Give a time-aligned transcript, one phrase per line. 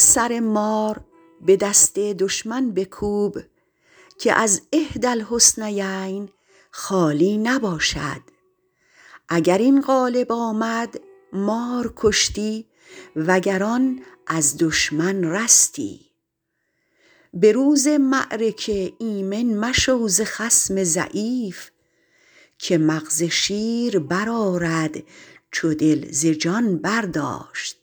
[0.00, 1.00] سر مار
[1.46, 3.38] به دست دشمن بکوب
[4.18, 6.28] که از احدی الحسنیین
[6.70, 8.22] خالی نباشد.
[9.28, 11.00] اگر این غالب آمد
[11.32, 12.66] مار کشتی
[13.16, 16.00] وگر آن از دشمن رستی.
[17.34, 21.70] به روز معرکه ایمن مشو ز خصم ضعیف
[22.58, 25.02] که مغز شیر برآرد
[25.50, 27.79] چو دل ز جان برداشت.